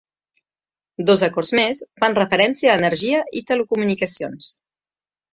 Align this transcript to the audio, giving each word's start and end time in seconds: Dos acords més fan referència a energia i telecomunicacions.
Dos 1.09 1.23
acords 1.25 1.51
més 1.59 1.81
fan 2.03 2.17
referència 2.19 2.71
a 2.71 2.77
energia 2.83 3.19
i 3.41 3.43
telecomunicacions. 3.51 4.49